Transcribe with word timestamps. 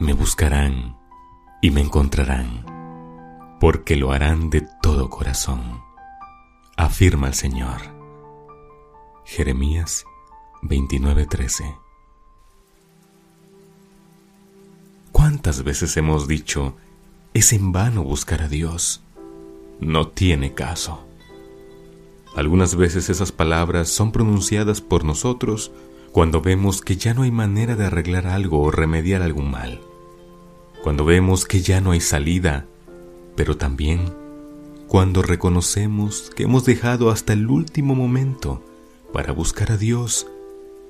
me 0.00 0.14
buscarán 0.14 0.96
y 1.60 1.70
me 1.70 1.82
encontrarán, 1.82 2.64
porque 3.60 3.96
lo 3.96 4.12
harán 4.12 4.48
de 4.48 4.66
todo 4.80 5.10
corazón, 5.10 5.82
afirma 6.78 7.28
el 7.28 7.34
Señor. 7.34 7.82
Jeremías 9.26 10.06
29:13 10.62 11.76
¿Cuántas 15.12 15.64
veces 15.64 15.94
hemos 15.98 16.26
dicho, 16.26 16.76
es 17.34 17.52
en 17.52 17.70
vano 17.70 18.02
buscar 18.02 18.40
a 18.40 18.48
Dios? 18.48 19.02
No 19.80 20.08
tiene 20.08 20.54
caso. 20.54 21.06
Algunas 22.34 22.74
veces 22.74 23.10
esas 23.10 23.32
palabras 23.32 23.90
son 23.90 24.12
pronunciadas 24.12 24.80
por 24.80 25.04
nosotros 25.04 25.72
cuando 26.10 26.40
vemos 26.40 26.80
que 26.80 26.96
ya 26.96 27.12
no 27.12 27.22
hay 27.22 27.30
manera 27.30 27.76
de 27.76 27.84
arreglar 27.84 28.26
algo 28.26 28.62
o 28.62 28.70
remediar 28.70 29.20
algún 29.20 29.50
mal. 29.50 29.80
Cuando 30.82 31.04
vemos 31.04 31.44
que 31.44 31.60
ya 31.60 31.80
no 31.80 31.90
hay 31.92 32.00
salida, 32.00 32.66
pero 33.36 33.56
también 33.56 34.12
cuando 34.88 35.22
reconocemos 35.22 36.32
que 36.34 36.42
hemos 36.42 36.64
dejado 36.64 37.10
hasta 37.10 37.32
el 37.32 37.46
último 37.46 37.94
momento 37.94 38.64
para 39.12 39.32
buscar 39.32 39.70
a 39.70 39.76
Dios 39.76 40.26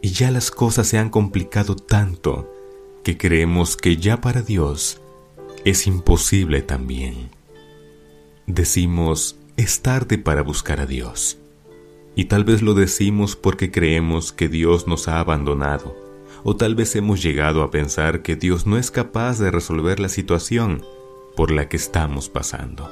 y 0.00 0.10
ya 0.10 0.30
las 0.30 0.50
cosas 0.50 0.86
se 0.86 0.98
han 0.98 1.10
complicado 1.10 1.74
tanto 1.74 2.48
que 3.02 3.18
creemos 3.18 3.76
que 3.76 3.96
ya 3.96 4.20
para 4.20 4.42
Dios 4.42 5.00
es 5.64 5.86
imposible 5.86 6.62
también. 6.62 7.30
Decimos, 8.46 9.36
es 9.56 9.82
tarde 9.82 10.18
para 10.18 10.42
buscar 10.42 10.80
a 10.80 10.86
Dios. 10.86 11.38
Y 12.14 12.26
tal 12.26 12.44
vez 12.44 12.62
lo 12.62 12.74
decimos 12.74 13.36
porque 13.36 13.70
creemos 13.70 14.32
que 14.32 14.48
Dios 14.48 14.86
nos 14.86 15.08
ha 15.08 15.18
abandonado, 15.18 15.96
o 16.44 16.56
tal 16.56 16.74
vez 16.74 16.94
hemos 16.96 17.22
llegado 17.22 17.62
a 17.62 17.70
pensar 17.70 18.22
que 18.22 18.36
Dios 18.36 18.66
no 18.66 18.78
es 18.78 18.90
capaz 18.90 19.38
de 19.38 19.50
resolver 19.50 20.00
la 20.00 20.08
situación 20.08 20.84
por 21.36 21.50
la 21.50 21.68
que 21.68 21.76
estamos 21.76 22.28
pasando. 22.28 22.90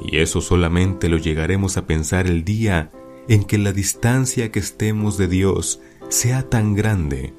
Y 0.00 0.18
eso 0.18 0.40
solamente 0.40 1.08
lo 1.08 1.18
llegaremos 1.18 1.76
a 1.76 1.86
pensar 1.86 2.26
el 2.26 2.44
día 2.44 2.90
en 3.28 3.44
que 3.44 3.58
la 3.58 3.72
distancia 3.72 4.50
que 4.52 4.58
estemos 4.58 5.16
de 5.16 5.28
Dios 5.28 5.80
sea 6.08 6.42
tan 6.42 6.74
grande 6.74 7.32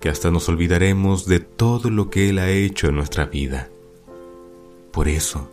que 0.00 0.08
hasta 0.08 0.30
nos 0.30 0.48
olvidaremos 0.48 1.26
de 1.26 1.40
todo 1.40 1.90
lo 1.90 2.10
que 2.10 2.28
Él 2.28 2.38
ha 2.38 2.50
hecho 2.50 2.88
en 2.88 2.96
nuestra 2.96 3.26
vida. 3.26 3.68
Por 4.92 5.08
eso, 5.08 5.50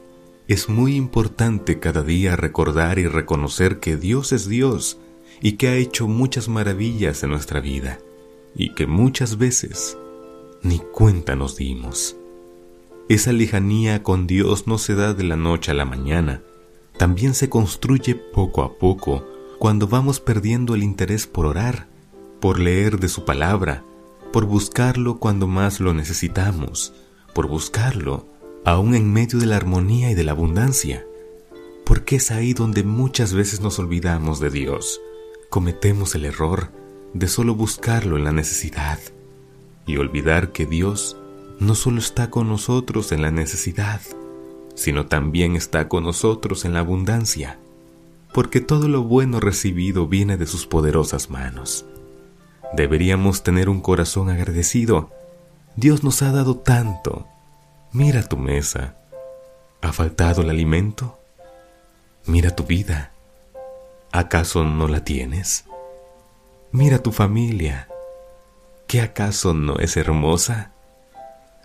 es 0.48 0.68
muy 0.68 0.96
importante 0.96 1.80
cada 1.80 2.02
día 2.02 2.36
recordar 2.36 3.00
y 3.00 3.08
reconocer 3.08 3.80
que 3.80 3.96
Dios 3.96 4.32
es 4.32 4.50
Dios 4.50 5.00
y 5.42 5.54
que 5.54 5.70
ha 5.70 5.76
hecho 5.76 6.08
muchas 6.08 6.50
maravillas 6.50 7.24
en 7.24 7.30
nuestra 7.30 7.60
vida 7.62 8.00
y 8.56 8.74
que 8.74 8.88
muchas 8.88 9.38
veces 9.38 9.98
ni 10.64 10.80
cuenta 10.80 11.36
nos 11.36 11.56
dimos. 11.56 12.16
Esa 13.10 13.32
lejanía 13.34 14.04
con 14.04 14.28
Dios 14.28 14.68
no 14.68 14.78
se 14.78 14.96
da 14.96 15.14
de 15.14 15.24
la 15.24 15.36
noche 15.36 15.72
a 15.72 15.74
la 15.74 15.86
mañana, 15.86 16.42
también 16.98 17.34
se 17.34 17.50
construye 17.50 18.16
poco 18.16 18.64
a 18.64 18.78
poco 18.78 19.26
cuando 19.60 19.88
vamos 19.88 20.20
perdiendo 20.20 20.76
el 20.76 20.84
interés 20.84 21.28
por 21.28 21.46
orar, 21.46 21.88
por 22.40 22.60
leer 22.60 23.00
de 23.00 23.10
su 23.10 23.26
palabra, 23.26 23.84
por 24.32 24.46
buscarlo 24.46 25.20
cuando 25.20 25.48
más 25.48 25.80
lo 25.80 25.94
necesitamos, 25.94 26.94
por 27.34 27.48
buscarlo 27.48 28.26
aún 28.64 28.96
en 28.96 29.12
medio 29.12 29.40
de 29.40 29.46
la 29.46 29.58
armonía 29.58 30.12
y 30.12 30.14
de 30.14 30.24
la 30.24 30.32
abundancia, 30.32 31.06
porque 31.86 32.18
es 32.18 32.32
ahí 32.32 32.54
donde 32.54 32.84
muchas 32.84 33.34
veces 33.34 33.60
nos 33.62 33.80
olvidamos 33.80 34.40
de 34.40 34.52
Dios, 34.52 35.02
cometemos 35.50 36.16
el 36.16 36.26
error 36.26 36.72
de 37.14 37.28
solo 37.28 37.56
buscarlo 37.56 38.18
en 38.18 38.24
la 38.24 38.32
necesidad 38.32 39.00
y 39.86 39.98
olvidar 39.98 40.52
que 40.52 40.66
Dios 40.66 41.18
no 41.60 41.76
solo 41.76 42.00
está 42.00 42.30
con 42.30 42.48
nosotros 42.50 43.12
en 43.12 43.22
la 43.22 43.32
necesidad, 43.32 44.02
sino 44.76 45.06
también 45.06 45.56
está 45.56 45.88
con 45.88 46.04
nosotros 46.04 46.66
en 46.66 46.74
la 46.74 46.80
abundancia, 46.80 47.60
porque 48.34 48.62
todo 48.62 48.88
lo 48.88 49.04
bueno 49.04 49.40
recibido 49.40 50.08
viene 50.08 50.38
de 50.38 50.48
sus 50.48 50.66
poderosas 50.66 51.30
manos. 51.30 51.86
Deberíamos 52.74 53.44
tener 53.44 53.70
un 53.70 53.82
corazón 53.82 54.30
agradecido. 54.30 55.12
Dios 55.76 56.04
nos 56.04 56.22
ha 56.22 56.32
dado 56.32 56.56
tanto. 56.56 57.28
Mira 57.92 58.24
tu 58.24 58.38
mesa. 58.38 58.96
¿Ha 59.82 59.92
faltado 59.92 60.42
el 60.42 60.50
alimento? 60.50 61.20
Mira 62.26 62.56
tu 62.56 62.64
vida. 62.64 63.12
¿Acaso 64.12 64.64
no 64.64 64.88
la 64.88 65.04
tienes? 65.04 65.66
Mira 66.74 67.00
tu 67.00 67.12
familia. 67.12 67.90
¿Qué 68.88 69.02
acaso 69.02 69.54
no 69.54 69.76
es 69.80 69.98
hermosa? 69.98 70.72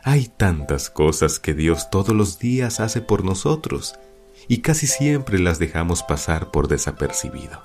Hay 0.02 0.26
tantas 0.26 0.90
cosas 0.90 1.38
que 1.38 1.54
Dios 1.54 1.90
todos 1.90 2.12
los 2.14 2.40
días 2.40 2.80
hace 2.80 3.00
por 3.02 3.24
nosotros 3.24 3.94
y 4.48 4.62
casi 4.62 4.88
siempre 4.88 5.38
las 5.38 5.60
dejamos 5.60 6.02
pasar 6.02 6.50
por 6.50 6.66
desapercibido. 6.66 7.62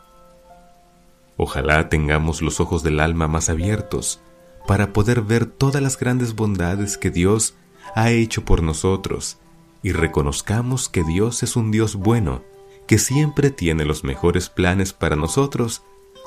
Ojalá 1.35 1.89
tengamos 1.89 2.43
los 2.43 2.59
ojos 2.59 2.83
del 2.83 2.99
alma 2.99 3.27
más 3.27 3.49
abiertos 3.49 4.21
para 4.67 4.93
poder 4.93 5.21
ver 5.23 5.47
todas 5.47 5.81
las 5.81 5.97
grandes 5.97 6.35
bondades 6.35 6.95
que 6.95 7.09
Dios 7.09 7.55
ha 7.95 8.11
hecho 8.11 8.45
por 8.45 8.61
nosotros 8.61 9.39
y 9.81 9.93
reconozcamos 9.93 10.89
que 10.89 11.03
Dios 11.03 11.41
es 11.41 11.55
un 11.55 11.71
Dios 11.71 11.95
bueno, 11.95 12.43
que 12.85 12.99
siempre 12.99 13.49
tiene 13.49 13.83
los 13.83 14.03
mejores 14.03 14.49
planes 14.49 14.93
para 14.93 15.15
nosotros, 15.15 15.81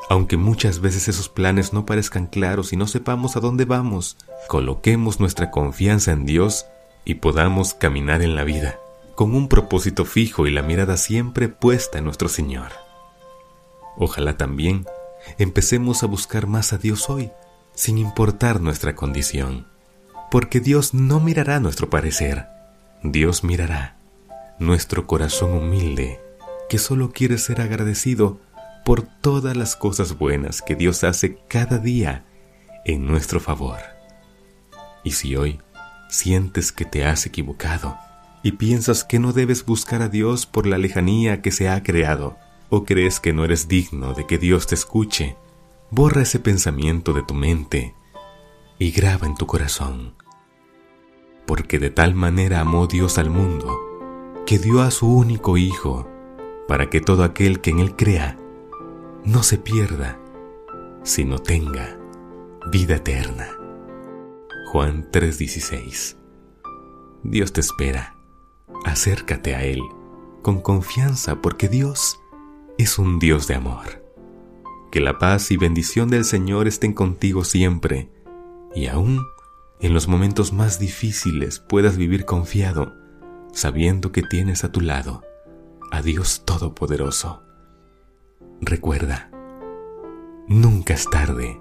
aunque 0.08 0.36
muchas 0.36 0.80
veces 0.80 1.08
esos 1.08 1.28
planes 1.28 1.72
no 1.72 1.86
parezcan 1.86 2.26
claros 2.26 2.72
y 2.72 2.76
no 2.76 2.86
sepamos 2.86 3.36
a 3.36 3.40
dónde 3.40 3.64
vamos, 3.64 4.16
coloquemos 4.48 5.20
nuestra 5.20 5.50
confianza 5.50 6.12
en 6.12 6.26
Dios 6.26 6.66
y 7.04 7.14
podamos 7.14 7.74
caminar 7.74 8.22
en 8.22 8.34
la 8.34 8.44
vida 8.44 8.78
con 9.14 9.34
un 9.34 9.48
propósito 9.48 10.04
fijo 10.04 10.46
y 10.46 10.50
la 10.50 10.62
mirada 10.62 10.96
siempre 10.96 11.48
puesta 11.48 11.98
en 11.98 12.04
nuestro 12.04 12.28
Señor. 12.28 12.72
Ojalá 13.96 14.36
también 14.36 14.86
empecemos 15.38 16.02
a 16.02 16.06
buscar 16.06 16.46
más 16.46 16.72
a 16.72 16.78
Dios 16.78 17.08
hoy, 17.08 17.30
sin 17.74 17.98
importar 17.98 18.60
nuestra 18.60 18.94
condición, 18.94 19.68
porque 20.30 20.60
Dios 20.60 20.94
no 20.94 21.20
mirará 21.20 21.60
nuestro 21.60 21.90
parecer, 21.90 22.46
Dios 23.02 23.44
mirará 23.44 23.96
nuestro 24.58 25.06
corazón 25.06 25.52
humilde, 25.52 26.20
que 26.68 26.78
solo 26.78 27.12
quiere 27.12 27.38
ser 27.38 27.60
agradecido 27.60 28.40
por 28.84 29.02
todas 29.02 29.56
las 29.56 29.76
cosas 29.76 30.18
buenas 30.18 30.60
que 30.60 30.74
Dios 30.74 31.04
hace 31.04 31.38
cada 31.48 31.78
día 31.78 32.26
en 32.84 33.06
nuestro 33.06 33.40
favor. 33.40 33.78
Y 35.02 35.12
si 35.12 35.36
hoy 35.36 35.60
sientes 36.10 36.70
que 36.70 36.84
te 36.84 37.04
has 37.04 37.26
equivocado 37.26 37.96
y 38.42 38.52
piensas 38.52 39.04
que 39.04 39.18
no 39.18 39.32
debes 39.32 39.64
buscar 39.64 40.02
a 40.02 40.08
Dios 40.08 40.46
por 40.46 40.66
la 40.66 40.76
lejanía 40.76 41.40
que 41.40 41.50
se 41.50 41.68
ha 41.68 41.82
creado, 41.82 42.36
o 42.68 42.84
crees 42.84 43.20
que 43.20 43.32
no 43.32 43.44
eres 43.44 43.68
digno 43.68 44.12
de 44.12 44.26
que 44.26 44.36
Dios 44.36 44.66
te 44.66 44.74
escuche, 44.74 45.36
borra 45.90 46.22
ese 46.22 46.38
pensamiento 46.38 47.14
de 47.14 47.22
tu 47.22 47.34
mente 47.34 47.94
y 48.78 48.90
graba 48.90 49.26
en 49.26 49.34
tu 49.34 49.46
corazón. 49.46 50.14
Porque 51.46 51.78
de 51.78 51.90
tal 51.90 52.14
manera 52.14 52.60
amó 52.60 52.86
Dios 52.86 53.16
al 53.16 53.30
mundo, 53.30 53.78
que 54.46 54.58
dio 54.58 54.82
a 54.82 54.90
su 54.90 55.10
único 55.10 55.56
Hijo, 55.56 56.08
para 56.68 56.90
que 56.90 57.00
todo 57.00 57.24
aquel 57.24 57.60
que 57.60 57.70
en 57.70 57.80
Él 57.80 57.96
crea 57.96 58.38
no 59.24 59.42
se 59.42 59.56
pierda, 59.56 60.18
sino 61.02 61.38
tenga 61.38 61.98
vida 62.70 62.96
eterna. 62.96 63.48
Juan 64.70 65.10
3:16 65.10 66.16
Dios 67.22 67.52
te 67.52 67.60
espera. 67.60 68.16
Acércate 68.84 69.54
a 69.54 69.64
Él 69.64 69.80
con 70.42 70.60
confianza 70.60 71.40
porque 71.40 71.68
Dios 71.68 72.20
es 72.76 72.98
un 72.98 73.18
Dios 73.18 73.46
de 73.46 73.54
amor. 73.54 74.04
Que 74.92 75.00
la 75.00 75.18
paz 75.18 75.50
y 75.50 75.56
bendición 75.56 76.10
del 76.10 76.26
Señor 76.26 76.68
estén 76.68 76.92
contigo 76.92 77.44
siempre 77.44 78.10
y 78.74 78.88
aún 78.88 79.24
en 79.80 79.94
los 79.94 80.06
momentos 80.06 80.52
más 80.52 80.78
difíciles 80.78 81.60
puedas 81.60 81.96
vivir 81.96 82.26
confiado, 82.26 82.94
sabiendo 83.52 84.12
que 84.12 84.22
tienes 84.22 84.64
a 84.64 84.70
tu 84.70 84.82
lado 84.82 85.22
a 85.90 86.02
Dios 86.02 86.42
Todopoderoso. 86.44 87.42
Recuerda, 88.60 89.30
nunca 90.48 90.94
es 90.94 91.08
tarde 91.10 91.60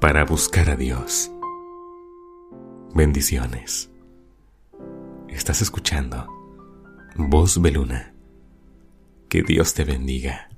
para 0.00 0.24
buscar 0.24 0.70
a 0.70 0.76
Dios. 0.76 1.32
Bendiciones. 2.94 3.90
Estás 5.28 5.62
escuchando 5.62 6.28
Voz 7.16 7.60
Beluna. 7.60 8.14
Que 9.28 9.42
Dios 9.42 9.74
te 9.74 9.84
bendiga. 9.84 10.51